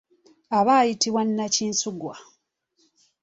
Aba 0.57 0.73
ayitibwa 0.81 1.21
nnakinsugwa. 1.25 2.15